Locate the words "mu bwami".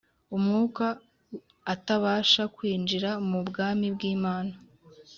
3.29-3.87